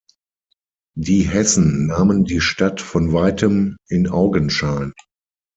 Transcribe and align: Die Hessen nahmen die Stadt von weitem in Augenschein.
Die 0.97 1.21
Hessen 1.27 1.85
nahmen 1.85 2.25
die 2.25 2.41
Stadt 2.41 2.81
von 2.81 3.13
weitem 3.13 3.77
in 3.87 4.09
Augenschein. 4.09 4.93